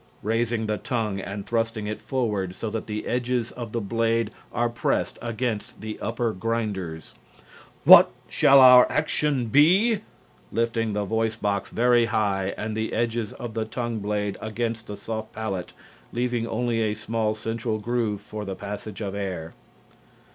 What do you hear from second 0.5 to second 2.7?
the tongue and thrusting it forward